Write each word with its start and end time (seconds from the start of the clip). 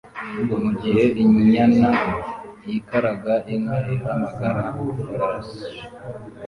Mugihe 0.61 1.03
inyana 1.23 1.89
yikaraga 2.65 3.33
inka 3.53 3.77
ihamagara 3.95 4.63
ifarashi 5.01 5.65